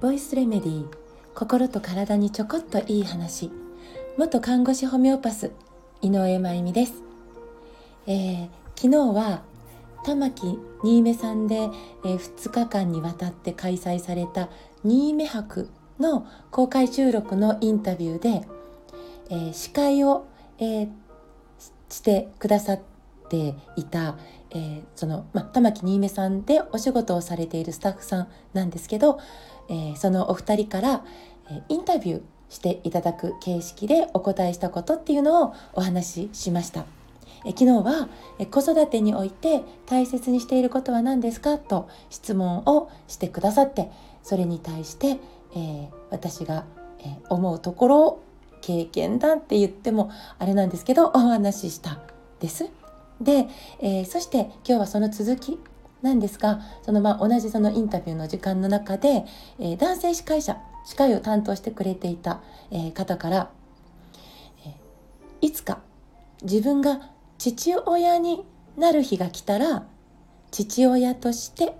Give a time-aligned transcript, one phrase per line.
[0.00, 0.86] ボイスレメディー
[1.36, 3.52] 心と体にちょこっといい話。
[4.18, 5.52] 元看護師ホメオパス
[6.02, 6.94] 井上真由美です、
[8.08, 9.42] えー、昨日は
[10.04, 11.70] 玉木新芽さんで、えー、
[12.18, 14.48] 2日間にわたって開催された
[14.82, 15.68] 新芽博
[16.00, 18.44] の公開収録のインタビューで、
[19.30, 20.26] えー、司会を、
[20.58, 20.88] えー、
[21.90, 22.80] してくださっ
[23.30, 24.18] ていた、
[24.50, 29.20] えー、その、ま、玉木新芽さんでお仕事をされているスタッフさんなんですけど、
[29.68, 31.04] えー、そのお二人から、
[31.48, 36.84] えインタビューしていただく形式でお答えしたことっていうのをお話ししました。
[37.44, 43.90] え昨日はえ子育てにおいて大切にしていることは何ですかと質問をしてくださって
[44.22, 45.18] それに対して、
[45.54, 46.66] えー、私が、
[46.98, 48.22] えー、思うところを
[48.60, 51.98] 経験談って言ってもあれなんですけどお話しした
[52.40, 52.79] です。
[53.20, 53.48] で、
[53.80, 55.58] えー、そして今日はその続き
[56.02, 59.24] なんですがそのま同じそのインタビューの時間の中で、
[59.58, 63.50] えー、男性司会者司会を担当してくれていた、え、方から、
[64.66, 64.74] え、
[65.42, 65.80] いつか
[66.42, 68.44] 自分が父親に
[68.78, 69.84] なる日が来たら
[70.50, 71.76] 父親として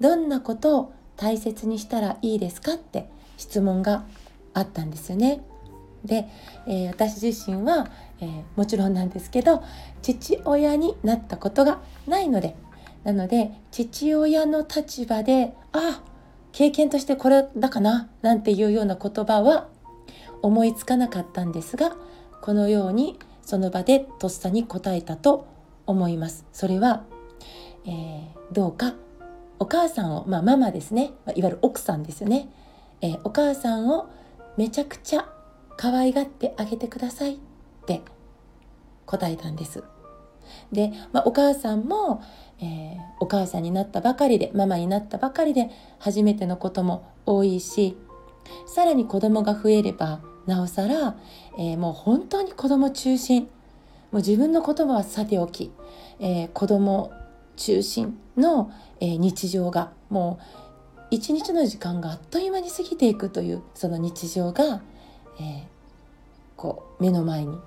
[0.00, 4.04] どんなことを大切にしたらいいですかって質問が
[4.54, 5.42] あったんですよね。
[6.04, 6.28] で、
[6.66, 9.62] えー、私自身は、えー、もちろんなんですけど
[10.02, 12.56] 父親になったことがないので
[13.04, 16.02] なので父親の立場であ
[16.52, 19.68] 経験としてこれだかななんていうような言葉は
[20.42, 21.96] 思いつかなかったんですが
[22.40, 25.46] このようにその場でとっさに答えたと
[25.86, 26.44] 思います。
[26.52, 27.04] それは、
[27.86, 28.94] えー、どうか
[29.58, 32.48] お母さんを、まあ、ママですねいわゆる奥さんですよね、
[33.00, 34.08] えー、お母さんを
[34.56, 35.28] めちゃくちゃ
[35.78, 37.38] 可愛がってあげてくださいっ
[37.86, 38.02] て
[39.06, 39.84] 答えたんです。
[40.72, 42.22] で、まあ、お母さんも、
[42.60, 47.96] えー、お母さんになったばかりでママになったばかりで初めてのことも多いし
[48.66, 51.16] さらに子供が増えればなおさら、
[51.58, 53.48] えー、もう本当に子供中心
[54.10, 55.70] もう自分の言葉はさておき、
[56.18, 57.12] えー、子供
[57.56, 60.44] 中心の、えー、日常がもう
[61.10, 64.82] 一日の時間があっという間に過ぎていくというその日常が、
[65.40, 65.62] えー、
[66.56, 67.58] こう目の前に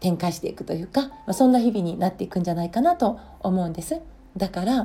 [0.00, 4.00] 展開していくというか、まあ、そんな日々になっていくんじゃないかなと思うんです。
[4.36, 4.84] だから、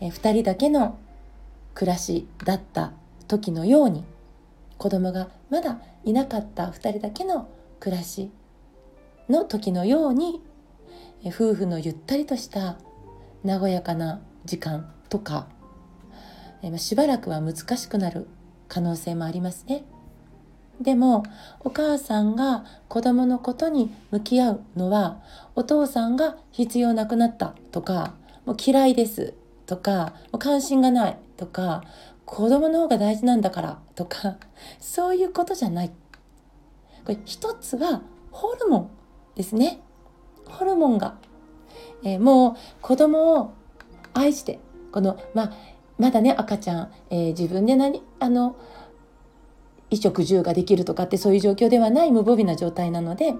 [0.00, 0.98] えー、2人だけの
[1.74, 2.92] 暮らしだった
[3.28, 4.04] 時のように
[4.78, 7.48] 子供がまだいなかった2人だけの
[7.80, 8.30] 暮らし
[9.28, 10.42] の時のように
[11.26, 12.76] 夫婦のゆったりとした
[13.44, 15.46] 和やかな時間とか
[16.76, 18.26] しばらくは難しくなる
[18.68, 19.84] 可能性もありますね。
[20.80, 21.24] でも
[21.60, 25.20] お母さんが子供のことに向き合うのは
[25.54, 28.14] お父さんが必要なくなったとか
[28.44, 29.34] もう嫌いです
[29.66, 31.84] とかもう関心がないとか
[32.24, 34.36] 子供の方が大事なんだからとか
[34.80, 35.90] そういうことじゃない。
[37.04, 38.90] これ一つはホルモン
[39.36, 39.80] ですね。
[40.46, 41.16] ホルモンが、
[42.02, 43.52] えー、もう子供を
[44.14, 44.58] 愛して
[44.90, 45.52] このまあ
[45.98, 48.56] まだね赤ちゃん、えー、自分で何あの
[49.94, 53.34] 衣食住ができるとかってそういう状況ではない無防備な状態なので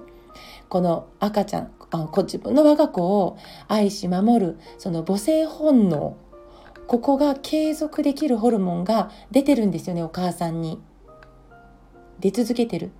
[0.69, 3.38] この赤ちゃんあ自分の我が子を
[3.69, 6.16] 愛し守るその母性本能
[6.87, 10.81] ここが継続できるホルモンが出てるんですよねお母さんに。
[12.20, 12.91] 出続けてる。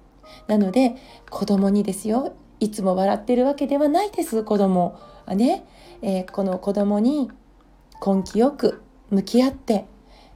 [0.49, 0.97] なので
[1.31, 5.67] 子供にですよいつも笑ってるわけではないです子供はね、
[6.03, 7.31] えー、この子供に
[8.05, 9.87] 根気よく向き合って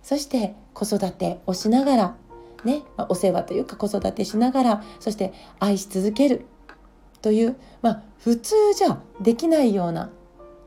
[0.03, 2.17] そして子育てをしながら
[2.65, 6.47] ね、まあ、お世話というか子育てしながらそして愛し続ける
[7.23, 10.11] という、まあ、普通じゃできないような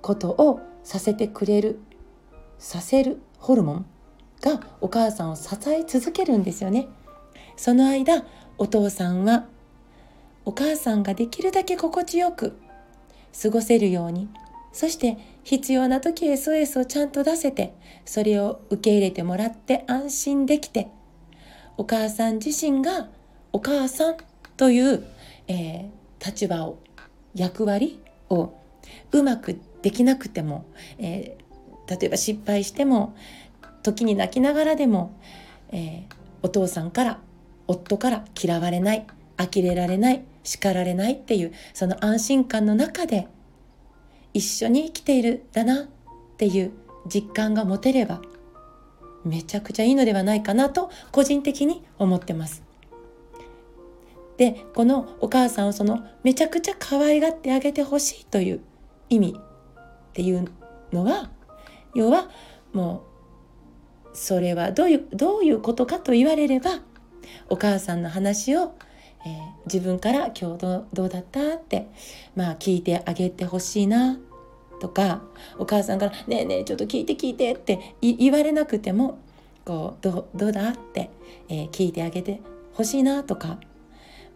[0.02, 1.80] ことをさせてくれる
[2.58, 3.86] させるホルモン
[4.42, 6.88] がお母さんを支え続けるんですよね。
[7.56, 8.24] その間
[8.58, 9.46] お父さんは
[10.46, 12.58] お母さんができるだけ心地よく
[13.40, 14.30] 過ごせるように
[14.74, 17.76] そして必要な時 SOS をちゃんと出せて
[18.06, 20.90] それを受け入れてもらって安心できて
[21.82, 23.08] お母さん自身が
[23.52, 24.18] お母さん
[24.56, 25.04] という、
[25.48, 26.78] えー、立場を
[27.34, 28.00] 役割
[28.30, 28.54] を
[29.12, 30.64] うまくできなくても、
[31.00, 31.40] え
[31.88, 33.16] 例えば失敗しても
[33.82, 35.20] 時に泣きながらでも、
[35.72, 37.20] えー、お父さんから
[37.68, 39.08] 夫から嫌われない
[39.40, 43.28] 呆れられない叱られないっていうその安心感の中で
[44.36, 45.88] 一緒に生きているだなっ
[46.38, 46.74] ていう
[47.08, 48.22] 実感が持てれば
[49.24, 52.64] めちゃくちゃいいのではないかなと個人的に思ってます。
[54.38, 58.62] でこのお母さんをそのめちゃくちゃ可愛がってあげてほしいという
[59.10, 60.48] 意味っていう
[60.92, 61.30] のは
[61.94, 62.30] 要は
[62.74, 63.04] も
[64.14, 66.80] うそれはどういうどういうことかと言われれば
[67.50, 68.74] お母さんの話を、
[69.26, 71.88] えー、自分から「今日どどうだった?」って
[72.36, 74.18] まあ聞いてあげてほしいな
[74.82, 75.22] とか
[75.60, 79.20] お母さんから「ねえねえちょっと聞いて聞いて」って言われなくても
[79.64, 81.12] こうどどうだって、
[81.48, 82.42] えー、聞いてあげて
[82.74, 83.60] ほしいなとか、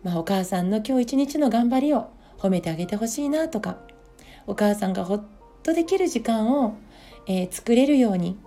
[0.03, 3.77] まあ、お母さんの今日一日の頑張りを褒めてあげてほしいなとか
[4.45, 5.24] お母さんがほっ
[5.63, 6.77] とできる時間を、
[7.27, 8.38] えー、作れるように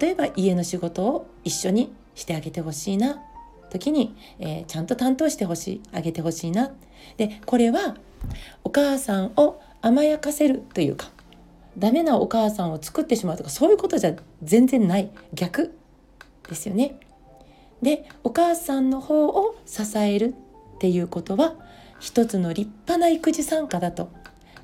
[0.00, 3.20] 例えば家の仕事を一緒にしてあげてほしいな
[3.70, 6.70] 時に、えー、ちゃんと担当してほしいあげてほしいな。
[7.16, 7.96] でこれは
[8.62, 11.10] お母さんを甘やかせるというか
[11.78, 15.76] ダメなお母さんを作ってしまうとかそういうことじゃ全然ない逆
[16.48, 16.98] ですよね。
[17.82, 20.34] でお母さんの方を支える
[20.76, 21.54] っていうことは
[22.00, 24.10] 一つの立派な育児参加だと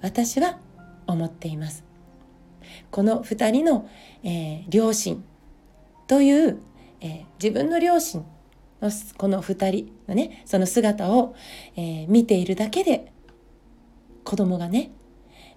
[0.03, 0.59] 私は
[1.07, 1.85] 思っています。
[2.91, 3.89] この2人の、
[4.23, 5.25] えー、両親
[6.07, 6.61] という、
[7.01, 8.25] えー、自分の両親
[8.81, 11.35] のこの2人のねその姿を、
[11.77, 13.13] えー、見ているだけで
[14.25, 14.91] 子供がね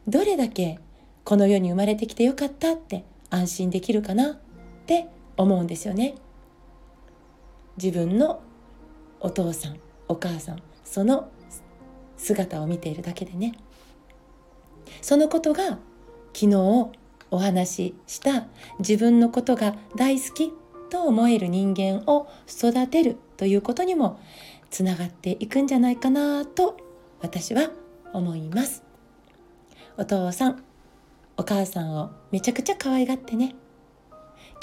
[0.07, 0.79] どれだけ
[1.23, 4.37] この世に生まれてきてよかったって安心できるかなっ
[4.85, 6.15] て思うんですよね。
[7.77, 8.41] 自分の
[9.19, 9.77] お父さん
[10.07, 11.29] お母さんその
[12.17, 13.53] 姿を見ているだけでね
[15.01, 15.79] そのことが
[16.33, 16.55] 昨日
[17.31, 18.45] お話しした
[18.79, 20.51] 自分のことが大好き
[20.89, 24.19] と思える人間を育てるということにも
[24.69, 26.77] つながっていくんじゃないかなと
[27.21, 27.71] 私は
[28.13, 28.83] 思います
[29.97, 30.63] お父さん
[31.37, 33.55] お母さんをめちゃくちゃ可愛がってね。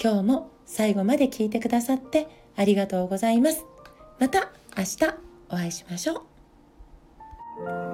[0.02, 3.64] 今日も最後まで聞いてくださってありがとうございます。
[4.18, 4.98] また明日
[5.48, 6.24] お会いしましょ
[7.86, 7.89] う。